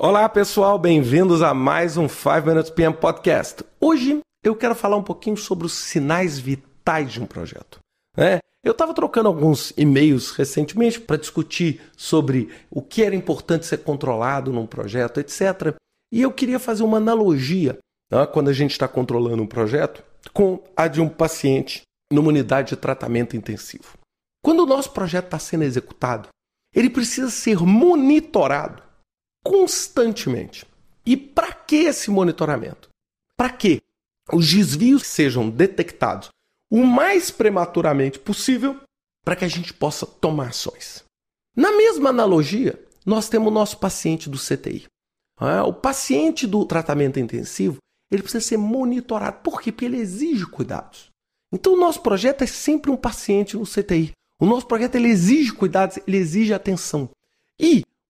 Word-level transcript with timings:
Olá 0.00 0.28
pessoal, 0.28 0.78
bem-vindos 0.78 1.42
a 1.42 1.52
mais 1.52 1.96
um 1.96 2.08
5 2.08 2.46
Minutes 2.46 2.70
PM 2.70 2.94
Podcast. 2.94 3.64
Hoje 3.80 4.20
eu 4.44 4.54
quero 4.54 4.72
falar 4.76 4.96
um 4.96 5.02
pouquinho 5.02 5.36
sobre 5.36 5.66
os 5.66 5.72
sinais 5.72 6.38
vitais 6.38 7.10
de 7.10 7.20
um 7.20 7.26
projeto. 7.26 7.80
Né? 8.16 8.38
Eu 8.62 8.70
estava 8.70 8.94
trocando 8.94 9.26
alguns 9.26 9.72
e-mails 9.76 10.30
recentemente 10.30 11.00
para 11.00 11.16
discutir 11.16 11.80
sobre 11.96 12.48
o 12.70 12.80
que 12.80 13.02
era 13.02 13.12
importante 13.12 13.66
ser 13.66 13.78
controlado 13.78 14.52
num 14.52 14.68
projeto, 14.68 15.18
etc. 15.18 15.74
E 16.12 16.22
eu 16.22 16.30
queria 16.30 16.60
fazer 16.60 16.84
uma 16.84 16.98
analogia 16.98 17.76
né, 18.08 18.24
quando 18.24 18.50
a 18.50 18.52
gente 18.52 18.70
está 18.70 18.86
controlando 18.86 19.42
um 19.42 19.48
projeto 19.48 20.04
com 20.32 20.62
a 20.76 20.86
de 20.86 21.00
um 21.00 21.08
paciente 21.08 21.82
numa 22.12 22.28
unidade 22.28 22.68
de 22.68 22.76
tratamento 22.76 23.36
intensivo. 23.36 23.98
Quando 24.44 24.60
o 24.60 24.66
nosso 24.66 24.92
projeto 24.92 25.24
está 25.24 25.40
sendo 25.40 25.64
executado, 25.64 26.28
ele 26.72 26.88
precisa 26.88 27.30
ser 27.30 27.58
monitorado 27.58 28.86
constantemente. 29.44 30.66
E 31.04 31.16
para 31.16 31.52
que 31.52 31.76
esse 31.76 32.10
monitoramento? 32.10 32.88
Para 33.36 33.50
que 33.50 33.80
os 34.32 34.50
desvios 34.50 35.06
sejam 35.06 35.48
detectados 35.48 36.28
o 36.70 36.84
mais 36.84 37.30
prematuramente 37.30 38.18
possível 38.18 38.78
para 39.24 39.36
que 39.36 39.44
a 39.44 39.48
gente 39.48 39.72
possa 39.72 40.06
tomar 40.06 40.48
ações. 40.48 41.04
Na 41.56 41.72
mesma 41.72 42.10
analogia, 42.10 42.78
nós 43.04 43.28
temos 43.28 43.48
o 43.48 43.54
nosso 43.54 43.78
paciente 43.78 44.28
do 44.28 44.38
CTI. 44.38 44.86
Ah, 45.38 45.64
o 45.64 45.72
paciente 45.72 46.46
do 46.46 46.64
tratamento 46.64 47.18
intensivo 47.18 47.78
ele 48.10 48.22
precisa 48.22 48.44
ser 48.44 48.56
monitorado. 48.56 49.40
Por 49.42 49.60
quê? 49.60 49.70
Porque 49.70 49.84
ele 49.84 49.98
exige 49.98 50.46
cuidados. 50.46 51.10
Então, 51.52 51.74
o 51.74 51.76
nosso 51.78 52.02
projeto 52.02 52.42
é 52.42 52.46
sempre 52.46 52.90
um 52.90 52.96
paciente 52.96 53.56
no 53.56 53.64
CTI. 53.64 54.12
O 54.40 54.46
nosso 54.46 54.66
projeto 54.66 54.94
ele 54.94 55.08
exige 55.08 55.52
cuidados, 55.52 55.98
ele 56.06 56.16
exige 56.16 56.52
atenção. 56.52 57.10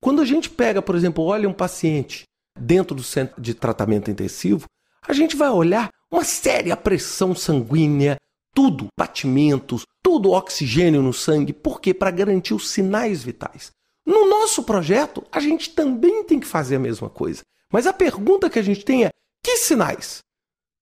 Quando 0.00 0.22
a 0.22 0.24
gente 0.24 0.48
pega, 0.48 0.80
por 0.80 0.94
exemplo, 0.94 1.24
olha 1.24 1.48
um 1.48 1.52
paciente 1.52 2.24
dentro 2.58 2.94
do 2.94 3.02
centro 3.02 3.40
de 3.40 3.54
tratamento 3.54 4.10
intensivo, 4.10 4.66
a 5.06 5.12
gente 5.12 5.36
vai 5.36 5.50
olhar 5.50 5.90
uma 6.10 6.24
séria 6.24 6.76
pressão 6.76 7.34
sanguínea, 7.34 8.16
tudo, 8.54 8.88
batimentos, 8.98 9.82
tudo 10.02 10.32
oxigênio 10.32 11.02
no 11.02 11.12
sangue, 11.12 11.52
por 11.52 11.80
quê? 11.80 11.92
Para 11.92 12.10
garantir 12.10 12.54
os 12.54 12.70
sinais 12.70 13.22
vitais. 13.22 13.70
No 14.06 14.28
nosso 14.28 14.62
projeto, 14.62 15.22
a 15.30 15.38
gente 15.38 15.70
também 15.70 16.24
tem 16.24 16.40
que 16.40 16.46
fazer 16.46 16.76
a 16.76 16.80
mesma 16.80 17.10
coisa. 17.10 17.42
Mas 17.70 17.86
a 17.86 17.92
pergunta 17.92 18.48
que 18.48 18.58
a 18.58 18.62
gente 18.62 18.84
tem 18.84 19.04
é: 19.04 19.10
que 19.44 19.58
sinais? 19.58 20.20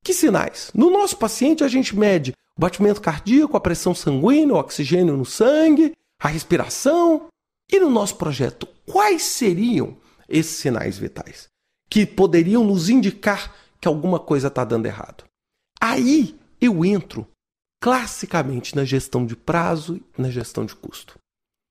Que 0.04 0.14
sinais? 0.14 0.70
No 0.72 0.90
nosso 0.90 1.16
paciente, 1.16 1.64
a 1.64 1.68
gente 1.68 1.96
mede 1.96 2.32
o 2.56 2.60
batimento 2.60 3.00
cardíaco, 3.00 3.56
a 3.56 3.60
pressão 3.60 3.94
sanguínea, 3.94 4.54
o 4.54 4.58
oxigênio 4.58 5.16
no 5.16 5.24
sangue, 5.24 5.92
a 6.20 6.28
respiração. 6.28 7.26
E 7.70 7.80
no 7.80 7.90
nosso 7.90 8.16
projeto, 8.16 8.66
quais 8.86 9.22
seriam 9.22 9.96
esses 10.28 10.56
sinais 10.56 10.98
vitais 10.98 11.48
que 11.88 12.06
poderiam 12.06 12.64
nos 12.64 12.88
indicar 12.88 13.54
que 13.80 13.88
alguma 13.88 14.18
coisa 14.18 14.48
está 14.48 14.64
dando 14.64 14.86
errado? 14.86 15.24
Aí 15.80 16.38
eu 16.60 16.84
entro 16.84 17.26
classicamente 17.80 18.74
na 18.74 18.84
gestão 18.84 19.26
de 19.26 19.36
prazo 19.36 19.96
e 19.96 20.22
na 20.22 20.30
gestão 20.30 20.64
de 20.64 20.74
custo. 20.74 21.18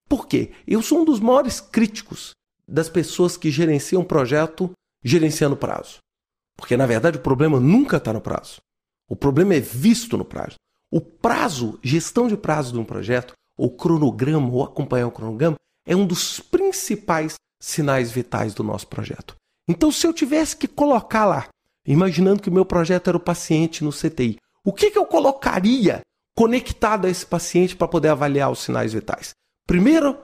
Por 0.07 0.27
quê? 0.27 0.53
Eu 0.67 0.81
sou 0.81 1.01
um 1.01 1.05
dos 1.05 1.19
maiores 1.19 1.59
críticos 1.59 2.31
das 2.67 2.89
pessoas 2.89 3.35
que 3.37 3.49
gerenciam 3.49 4.03
projeto 4.03 4.71
gerenciando 5.03 5.55
prazo. 5.57 5.97
Porque, 6.57 6.77
na 6.77 6.85
verdade, 6.85 7.17
o 7.17 7.21
problema 7.21 7.59
nunca 7.59 7.97
está 7.97 8.13
no 8.13 8.21
prazo. 8.21 8.57
O 9.09 9.15
problema 9.15 9.53
é 9.53 9.59
visto 9.59 10.17
no 10.17 10.25
prazo. 10.25 10.55
O 10.91 11.01
prazo, 11.01 11.79
gestão 11.83 12.27
de 12.27 12.37
prazo 12.37 12.73
de 12.73 12.79
um 12.79 12.85
projeto, 12.85 13.33
ou 13.57 13.75
cronograma, 13.75 14.49
ou 14.49 14.63
acompanhar 14.63 15.07
o 15.07 15.11
cronograma, 15.11 15.55
é 15.85 15.95
um 15.95 16.05
dos 16.05 16.39
principais 16.39 17.35
sinais 17.61 18.11
vitais 18.11 18.53
do 18.53 18.63
nosso 18.63 18.87
projeto. 18.87 19.35
Então, 19.67 19.91
se 19.91 20.05
eu 20.05 20.13
tivesse 20.13 20.55
que 20.55 20.67
colocar 20.67 21.25
lá, 21.25 21.47
imaginando 21.85 22.41
que 22.41 22.49
o 22.49 22.53
meu 22.53 22.65
projeto 22.65 23.07
era 23.07 23.17
o 23.17 23.19
paciente 23.19 23.83
no 23.83 23.91
CTI, 23.91 24.37
o 24.63 24.73
que, 24.73 24.91
que 24.91 24.97
eu 24.97 25.05
colocaria 25.05 26.01
conectado 26.35 27.05
a 27.05 27.09
esse 27.09 27.25
paciente 27.25 27.75
para 27.75 27.87
poder 27.87 28.09
avaliar 28.09 28.51
os 28.51 28.59
sinais 28.59 28.93
vitais? 28.93 29.31
Primeira 29.67 30.19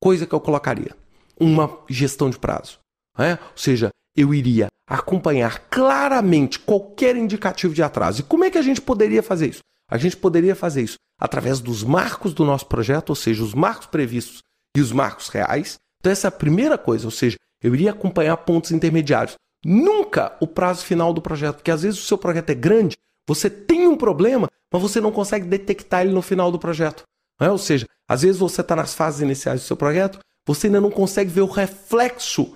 coisa 0.00 0.26
que 0.26 0.34
eu 0.34 0.40
colocaria, 0.40 0.94
uma 1.38 1.78
gestão 1.88 2.28
de 2.30 2.38
prazo. 2.38 2.78
Né? 3.18 3.38
Ou 3.52 3.56
seja, 3.56 3.90
eu 4.16 4.34
iria 4.34 4.68
acompanhar 4.86 5.68
claramente 5.70 6.58
qualquer 6.58 7.16
indicativo 7.16 7.74
de 7.74 7.82
atraso. 7.82 8.20
E 8.20 8.24
como 8.24 8.44
é 8.44 8.50
que 8.50 8.58
a 8.58 8.62
gente 8.62 8.80
poderia 8.80 9.22
fazer 9.22 9.48
isso? 9.48 9.60
A 9.90 9.96
gente 9.96 10.16
poderia 10.16 10.54
fazer 10.54 10.82
isso 10.82 10.96
através 11.18 11.60
dos 11.60 11.82
marcos 11.82 12.34
do 12.34 12.44
nosso 12.44 12.66
projeto, 12.66 13.10
ou 13.10 13.16
seja, 13.16 13.42
os 13.42 13.54
marcos 13.54 13.86
previstos 13.86 14.40
e 14.76 14.80
os 14.80 14.92
marcos 14.92 15.28
reais. 15.28 15.78
Então, 16.00 16.12
essa 16.12 16.26
é 16.26 16.28
a 16.28 16.32
primeira 16.32 16.76
coisa, 16.76 17.06
ou 17.06 17.10
seja, 17.10 17.36
eu 17.62 17.74
iria 17.74 17.90
acompanhar 17.90 18.36
pontos 18.38 18.72
intermediários. 18.72 19.36
Nunca 19.64 20.36
o 20.40 20.46
prazo 20.46 20.84
final 20.84 21.12
do 21.12 21.22
projeto, 21.22 21.56
porque 21.56 21.70
às 21.70 21.82
vezes 21.82 22.00
o 22.00 22.04
seu 22.04 22.18
projeto 22.18 22.50
é 22.50 22.54
grande, 22.54 22.96
você 23.26 23.48
tem 23.48 23.86
um 23.86 23.96
problema, 23.96 24.48
mas 24.70 24.82
você 24.82 25.00
não 25.00 25.10
consegue 25.10 25.46
detectar 25.46 26.02
ele 26.02 26.12
no 26.12 26.20
final 26.20 26.52
do 26.52 26.58
projeto. 26.58 27.04
É? 27.40 27.50
Ou 27.50 27.58
seja, 27.58 27.86
às 28.08 28.22
vezes 28.22 28.38
você 28.38 28.60
está 28.60 28.76
nas 28.76 28.94
fases 28.94 29.20
iniciais 29.20 29.62
do 29.62 29.66
seu 29.66 29.76
projeto, 29.76 30.18
você 30.46 30.66
ainda 30.66 30.80
não 30.80 30.90
consegue 30.90 31.30
ver 31.30 31.40
o 31.40 31.46
reflexo 31.46 32.54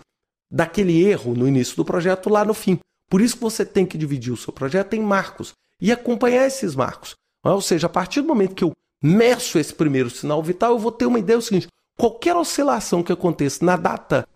daquele 0.51 1.03
erro 1.03 1.35
no 1.35 1.49
início 1.49 1.77
do 1.77 1.85
projeto 1.85 2.29
lá 2.29 2.45
no 2.45 2.55
fim. 2.55 2.79
Por 3.11 3.21
isso 3.21 3.37
que 3.37 3.43
você 3.43 3.65
tem 3.65 3.87
que 3.87 3.97
dividir 3.97 4.33
o 4.33 4.37
seu 4.37 4.53
projeto 4.53 4.95
em 4.95 5.01
marcos 5.01 5.53
e 5.81 5.91
acompanhar 5.91 6.47
esses 6.47 6.75
marcos. 6.75 7.15
Ou 7.45 7.61
seja, 7.61 7.87
a 7.87 7.91
partir 7.91 8.21
do 8.21 8.29
momento 8.29 8.55
que 8.55 8.65
eu 8.65 8.73
meço 9.03 9.59
esse 9.59 9.73
primeiro 9.73 10.11
sinal 10.11 10.43
vital, 10.43 10.73
eu 10.73 10.79
vou 10.79 10.93
ter 10.93 11.07
uma 11.07 11.19
ideia 11.19 11.39
do 11.39 11.43
seguinte: 11.45 11.69
qualquer 11.99 12.37
oscilação 12.37 13.03
que 13.03 13.13
aconteça 13.13 13.65
na 13.65 13.77
data 13.77 14.27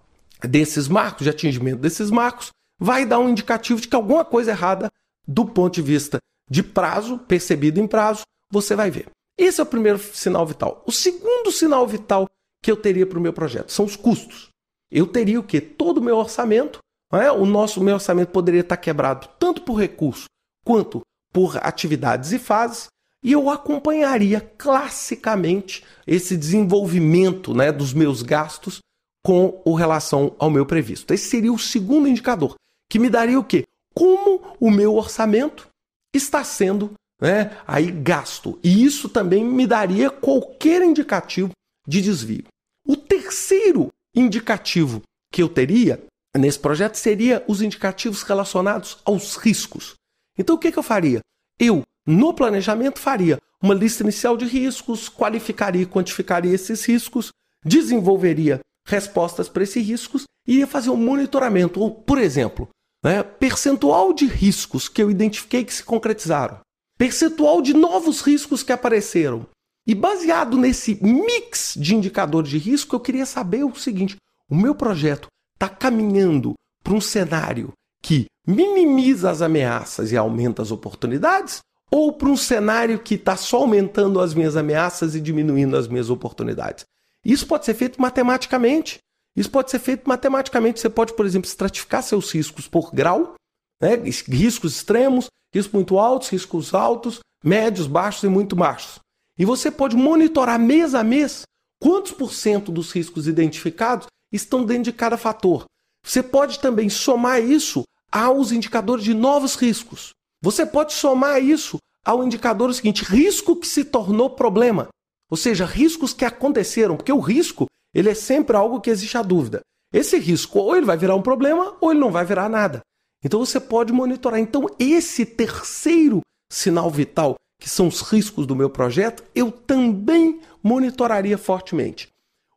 desses 0.42 0.88
marcos, 0.88 1.22
de 1.22 1.30
atingimento 1.30 1.78
desses 1.78 2.10
marcos, 2.10 2.50
vai 2.78 3.06
dar 3.06 3.20
um 3.20 3.28
indicativo 3.28 3.80
de 3.80 3.86
que 3.86 3.94
alguma 3.94 4.24
coisa 4.24 4.50
errada 4.50 4.90
do 5.26 5.46
ponto 5.46 5.74
de 5.74 5.82
vista 5.82 6.18
de 6.50 6.62
prazo, 6.62 7.18
percebido 7.18 7.80
em 7.80 7.86
prazo, 7.86 8.22
você 8.50 8.74
vai 8.74 8.90
ver. 8.90 9.08
Esse 9.38 9.60
é 9.60 9.62
o 9.62 9.66
primeiro 9.66 9.98
sinal 9.98 10.44
vital. 10.44 10.82
O 10.84 10.92
segundo 10.92 11.52
sinal 11.52 11.86
vital 11.86 12.28
que 12.62 12.70
eu 12.70 12.76
teria 12.76 13.06
para 13.06 13.18
o 13.18 13.22
meu 13.22 13.32
projeto 13.32 13.70
são 13.70 13.84
os 13.84 13.96
custos. 13.96 14.48
Eu 14.90 15.06
teria 15.06 15.40
o 15.40 15.44
que? 15.44 15.60
Todo 15.60 15.98
o 15.98 16.02
meu 16.02 16.16
orçamento. 16.16 16.80
É? 17.12 17.30
O 17.30 17.46
nosso 17.46 17.80
meu 17.80 17.94
orçamento 17.94 18.30
poderia 18.30 18.60
estar 18.62 18.76
quebrado 18.76 19.28
tanto 19.38 19.62
por 19.62 19.74
recurso 19.74 20.24
quanto 20.64 21.02
por 21.32 21.58
atividades 21.58 22.32
e 22.32 22.38
fases 22.38 22.88
e 23.22 23.32
eu 23.32 23.48
acompanharia 23.48 24.40
classicamente 24.40 25.84
esse 26.06 26.36
desenvolvimento 26.36 27.54
né, 27.54 27.70
dos 27.70 27.92
meus 27.92 28.22
gastos 28.22 28.80
com 29.24 29.62
o 29.64 29.74
relação 29.74 30.34
ao 30.38 30.50
meu 30.50 30.66
previsto. 30.66 31.14
Esse 31.14 31.28
seria 31.28 31.52
o 31.52 31.58
segundo 31.58 32.08
indicador, 32.08 32.56
que 32.90 32.98
me 32.98 33.08
daria 33.08 33.38
o 33.38 33.44
quê? 33.44 33.64
Como 33.94 34.56
o 34.58 34.70
meu 34.70 34.94
orçamento 34.94 35.68
está 36.14 36.42
sendo 36.42 36.92
né, 37.20 37.56
aí 37.66 37.90
gasto. 37.90 38.58
E 38.64 38.84
isso 38.84 39.08
também 39.08 39.44
me 39.44 39.66
daria 39.66 40.10
qualquer 40.10 40.82
indicativo 40.82 41.50
de 41.86 42.00
desvio. 42.00 42.44
O 42.84 42.96
terceiro 42.96 43.88
indicativo 44.14 45.02
que 45.32 45.42
eu 45.42 45.48
teria 45.48 46.02
nesse 46.36 46.58
projeto 46.58 46.96
seria 46.96 47.44
os 47.46 47.62
indicativos 47.62 48.22
relacionados 48.22 48.98
aos 49.04 49.36
riscos. 49.36 49.94
Então 50.36 50.56
o 50.56 50.58
que, 50.58 50.72
que 50.72 50.78
eu 50.78 50.82
faria? 50.82 51.20
Eu 51.60 51.82
no 52.06 52.34
planejamento, 52.34 52.98
faria 52.98 53.38
uma 53.62 53.74
lista 53.74 54.02
inicial 54.02 54.36
de 54.36 54.44
riscos, 54.44 55.08
qualificaria 55.08 55.82
e 55.82 55.86
quantificaria 55.86 56.52
esses 56.52 56.84
riscos, 56.84 57.30
desenvolveria 57.64 58.60
respostas 58.86 59.48
para 59.48 59.62
esses 59.62 59.86
riscos 59.86 60.24
e 60.46 60.54
iria 60.54 60.66
fazer 60.66 60.90
um 60.90 60.96
monitoramento. 60.96 61.80
Ou, 61.80 61.90
por 61.90 62.18
exemplo, 62.18 62.68
né, 63.04 63.22
percentual 63.22 64.12
de 64.12 64.26
riscos 64.26 64.88
que 64.88 65.02
eu 65.02 65.10
identifiquei 65.10 65.64
que 65.64 65.74
se 65.74 65.84
concretizaram, 65.84 66.60
percentual 66.98 67.62
de 67.62 67.74
novos 67.74 68.20
riscos 68.20 68.62
que 68.62 68.72
apareceram. 68.72 69.46
E 69.86 69.94
baseado 69.94 70.56
nesse 70.56 70.96
mix 71.04 71.74
de 71.76 71.94
indicadores 71.94 72.50
de 72.50 72.58
risco, 72.58 72.94
eu 72.94 73.00
queria 73.00 73.26
saber 73.26 73.64
o 73.64 73.74
seguinte: 73.74 74.16
o 74.48 74.54
meu 74.54 74.74
projeto 74.74 75.26
está 75.54 75.68
caminhando 75.68 76.54
para 76.82 76.94
um 76.94 77.00
cenário 77.00 77.72
que 78.00 78.26
minimiza 78.46 79.30
as 79.30 79.42
ameaças 79.42 80.12
e 80.12 80.16
aumenta 80.16 80.62
as 80.62 80.70
oportunidades? 80.70 81.60
Ou 81.92 82.10
para 82.10 82.30
um 82.30 82.36
cenário 82.36 82.98
que 82.98 83.16
está 83.16 83.36
só 83.36 83.58
aumentando 83.58 84.18
as 84.18 84.32
minhas 84.32 84.56
ameaças 84.56 85.14
e 85.14 85.20
diminuindo 85.20 85.76
as 85.76 85.86
minhas 85.86 86.08
oportunidades. 86.08 86.86
Isso 87.22 87.46
pode 87.46 87.66
ser 87.66 87.74
feito 87.74 88.00
matematicamente. 88.00 88.98
Isso 89.36 89.50
pode 89.50 89.70
ser 89.70 89.78
feito 89.78 90.08
matematicamente. 90.08 90.80
Você 90.80 90.88
pode, 90.88 91.12
por 91.12 91.26
exemplo, 91.26 91.46
estratificar 91.46 92.02
seus 92.02 92.30
riscos 92.32 92.66
por 92.66 92.92
grau, 92.92 93.34
né? 93.80 93.96
riscos 93.96 94.76
extremos, 94.76 95.26
riscos 95.54 95.74
muito 95.74 95.98
altos, 95.98 96.30
riscos 96.30 96.72
altos, 96.72 97.20
médios, 97.44 97.86
baixos 97.86 98.22
e 98.22 98.28
muito 98.28 98.56
baixos. 98.56 98.98
E 99.38 99.44
você 99.44 99.70
pode 99.70 99.94
monitorar 99.94 100.58
mês 100.58 100.94
a 100.94 101.04
mês 101.04 101.42
quantos 101.78 102.12
por 102.12 102.32
cento 102.32 102.72
dos 102.72 102.90
riscos 102.90 103.28
identificados 103.28 104.06
estão 104.32 104.64
dentro 104.64 104.84
de 104.84 104.92
cada 104.92 105.18
fator. 105.18 105.64
Você 106.04 106.22
pode 106.22 106.58
também 106.58 106.88
somar 106.88 107.42
isso 107.42 107.82
aos 108.10 108.50
indicadores 108.50 109.04
de 109.04 109.12
novos 109.12 109.56
riscos. 109.56 110.10
Você 110.42 110.66
pode 110.66 110.92
somar 110.92 111.40
isso 111.42 111.78
ao 112.04 112.24
indicador 112.24 112.74
seguinte: 112.74 113.04
risco 113.04 113.56
que 113.56 113.66
se 113.66 113.84
tornou 113.84 114.28
problema. 114.30 114.88
Ou 115.30 115.36
seja, 115.36 115.64
riscos 115.64 116.12
que 116.12 116.24
aconteceram, 116.24 116.96
porque 116.96 117.12
o 117.12 117.20
risco 117.20 117.66
ele 117.94 118.10
é 118.10 118.14
sempre 118.14 118.56
algo 118.56 118.80
que 118.80 118.90
existe 118.90 119.16
a 119.16 119.22
dúvida. 119.22 119.60
esse 119.92 120.18
risco 120.18 120.58
ou 120.58 120.74
ele 120.74 120.86
vai 120.86 120.96
virar 120.96 121.14
um 121.14 121.22
problema 121.22 121.76
ou 121.80 121.90
ele 121.90 122.00
não 122.00 122.10
vai 122.10 122.24
virar 122.24 122.48
nada. 122.48 122.80
Então 123.24 123.40
você 123.40 123.60
pode 123.60 123.92
monitorar. 123.92 124.40
Então 124.40 124.66
esse 124.78 125.24
terceiro 125.24 126.20
sinal 126.50 126.90
vital, 126.90 127.36
que 127.60 127.68
são 127.68 127.88
os 127.88 128.00
riscos 128.00 128.46
do 128.46 128.56
meu 128.56 128.68
projeto, 128.68 129.22
eu 129.34 129.52
também 129.52 130.40
monitoraria 130.62 131.38
fortemente. 131.38 132.08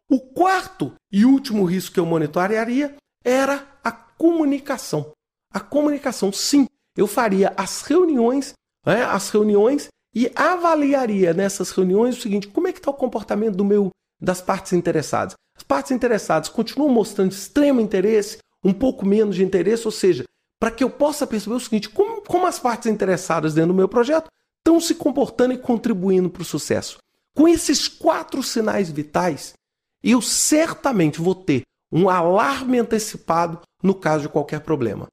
O 0.09 0.19
quarto 0.19 0.93
e 1.11 1.25
último 1.25 1.65
risco 1.65 1.93
que 1.93 1.99
eu 1.99 2.05
monitoraria 2.05 2.95
era 3.23 3.67
a 3.83 3.91
comunicação. 3.91 5.11
A 5.53 5.59
comunicação, 5.59 6.31
sim, 6.31 6.67
eu 6.95 7.07
faria 7.07 7.53
as 7.57 7.81
reuniões, 7.81 8.53
né, 8.85 9.03
as 9.03 9.29
reuniões 9.29 9.89
e 10.13 10.31
avaliaria 10.35 11.33
nessas 11.33 11.71
reuniões 11.71 12.17
o 12.17 12.21
seguinte: 12.21 12.47
como 12.47 12.67
é 12.67 12.71
que 12.71 12.79
está 12.79 12.89
o 12.91 12.95
comportamento 12.95 13.55
do 13.55 13.65
meu 13.65 13.89
das 14.21 14.41
partes 14.41 14.73
interessadas? 14.73 15.35
As 15.57 15.63
partes 15.63 15.91
interessadas 15.91 16.49
continuam 16.49 16.89
mostrando 16.89 17.31
extremo 17.31 17.81
interesse, 17.81 18.37
um 18.63 18.73
pouco 18.73 19.05
menos 19.05 19.35
de 19.35 19.43
interesse, 19.43 19.85
ou 19.85 19.91
seja, 19.91 20.23
para 20.59 20.71
que 20.71 20.83
eu 20.83 20.89
possa 20.89 21.27
perceber 21.27 21.55
o 21.55 21.59
seguinte: 21.59 21.89
como, 21.89 22.21
como 22.21 22.47
as 22.47 22.59
partes 22.59 22.91
interessadas 22.91 23.53
dentro 23.53 23.73
do 23.73 23.77
meu 23.77 23.89
projeto 23.89 24.27
estão 24.65 24.79
se 24.79 24.95
comportando 24.95 25.53
e 25.53 25.57
contribuindo 25.57 26.29
para 26.29 26.41
o 26.41 26.45
sucesso. 26.45 26.97
Com 27.35 27.47
esses 27.47 27.87
quatro 27.87 28.41
sinais 28.41 28.89
vitais, 28.89 29.53
eu 30.01 30.21
certamente 30.21 31.21
vou 31.21 31.35
ter 31.35 31.63
um 31.91 32.09
alarme 32.09 32.79
antecipado 32.79 33.59
no 33.83 33.93
caso 33.93 34.23
de 34.23 34.29
qualquer 34.29 34.61
problema. 34.61 35.07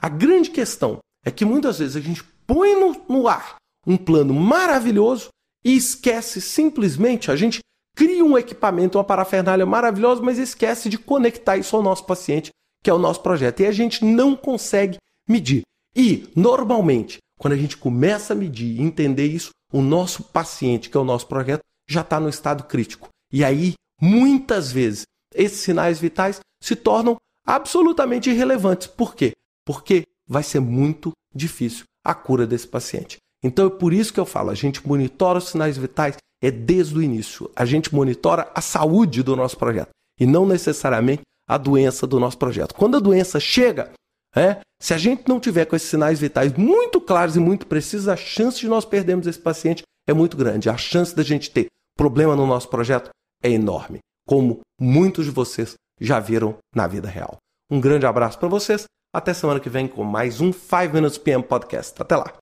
A 0.00 0.08
grande 0.08 0.50
questão 0.50 0.98
é 1.28 1.30
que 1.30 1.44
muitas 1.44 1.78
vezes 1.78 1.96
a 1.96 2.00
gente 2.00 2.24
põe 2.46 2.74
no, 2.74 2.96
no 3.08 3.28
ar 3.28 3.56
um 3.86 3.96
plano 3.96 4.34
maravilhoso 4.34 5.28
e 5.64 5.76
esquece 5.76 6.40
simplesmente, 6.40 7.30
a 7.30 7.36
gente 7.36 7.60
cria 7.94 8.24
um 8.24 8.38
equipamento, 8.38 8.96
uma 8.96 9.04
parafernália 9.04 9.66
maravilhosa, 9.66 10.22
mas 10.22 10.38
esquece 10.38 10.88
de 10.88 10.96
conectar 10.96 11.56
isso 11.56 11.76
ao 11.76 11.82
nosso 11.82 12.04
paciente, 12.04 12.50
que 12.82 12.88
é 12.88 12.94
o 12.94 12.98
nosso 12.98 13.20
projeto. 13.20 13.60
E 13.60 13.66
a 13.66 13.72
gente 13.72 14.04
não 14.04 14.36
consegue 14.36 14.98
medir. 15.28 15.62
E, 15.96 16.28
normalmente, 16.34 17.18
quando 17.38 17.54
a 17.54 17.56
gente 17.56 17.76
começa 17.76 18.32
a 18.32 18.36
medir 18.36 18.76
e 18.78 18.82
entender 18.82 19.26
isso, 19.26 19.50
o 19.72 19.82
nosso 19.82 20.22
paciente, 20.22 20.88
que 20.88 20.96
é 20.96 21.00
o 21.00 21.04
nosso 21.04 21.26
projeto, 21.26 21.60
já 21.88 22.02
está 22.02 22.20
no 22.20 22.28
estado 22.28 22.64
crítico. 22.64 23.08
E 23.32 23.44
aí, 23.44 23.74
muitas 24.00 24.70
vezes, 24.70 25.02
esses 25.34 25.60
sinais 25.60 25.98
vitais 25.98 26.40
se 26.62 26.76
tornam 26.76 27.16
absolutamente 27.44 28.30
irrelevantes. 28.30 28.86
Por 28.86 29.14
quê? 29.14 29.32
Porque 29.66 30.04
vai 30.26 30.42
ser 30.42 30.60
muito 30.60 31.12
difícil 31.34 31.84
a 32.04 32.14
cura 32.14 32.46
desse 32.46 32.66
paciente. 32.66 33.18
Então 33.42 33.66
é 33.66 33.70
por 33.70 33.92
isso 33.92 34.12
que 34.12 34.20
eu 34.20 34.26
falo, 34.26 34.50
a 34.50 34.54
gente 34.54 34.86
monitora 34.86 35.38
os 35.38 35.48
sinais 35.48 35.76
vitais 35.76 36.16
é 36.42 36.50
desde 36.50 36.96
o 36.96 37.02
início. 37.02 37.50
A 37.54 37.64
gente 37.64 37.94
monitora 37.94 38.50
a 38.54 38.60
saúde 38.60 39.22
do 39.22 39.36
nosso 39.36 39.56
projeto 39.56 39.90
e 40.18 40.26
não 40.26 40.46
necessariamente 40.46 41.22
a 41.48 41.56
doença 41.56 42.06
do 42.06 42.20
nosso 42.20 42.38
projeto. 42.38 42.74
Quando 42.74 42.96
a 42.96 43.00
doença 43.00 43.40
chega, 43.40 43.92
é, 44.36 44.60
se 44.80 44.94
a 44.94 44.98
gente 44.98 45.28
não 45.28 45.40
tiver 45.40 45.64
com 45.64 45.74
esses 45.74 45.88
sinais 45.88 46.20
vitais 46.20 46.52
muito 46.54 47.00
claros 47.00 47.36
e 47.36 47.40
muito 47.40 47.66
precisos, 47.66 48.08
a 48.08 48.16
chance 48.16 48.60
de 48.60 48.68
nós 48.68 48.84
perdermos 48.84 49.26
esse 49.26 49.38
paciente 49.38 49.82
é 50.06 50.12
muito 50.12 50.36
grande. 50.36 50.68
A 50.68 50.76
chance 50.76 51.14
da 51.14 51.22
gente 51.22 51.50
ter 51.50 51.66
problema 51.96 52.36
no 52.36 52.46
nosso 52.46 52.68
projeto 52.68 53.10
é 53.42 53.50
enorme, 53.50 53.98
como 54.26 54.60
muitos 54.80 55.24
de 55.24 55.30
vocês 55.30 55.74
já 56.00 56.20
viram 56.20 56.56
na 56.74 56.86
vida 56.86 57.08
real. 57.08 57.36
Um 57.70 57.80
grande 57.80 58.06
abraço 58.06 58.38
para 58.38 58.48
vocês. 58.48 58.84
Até 59.10 59.32
semana 59.32 59.58
que 59.58 59.70
vem 59.70 59.88
com 59.88 60.04
mais 60.04 60.40
um 60.40 60.52
5 60.52 60.92
Minutes 60.92 61.16
PM 61.16 61.42
Podcast. 61.42 62.00
Até 62.00 62.14
lá. 62.14 62.34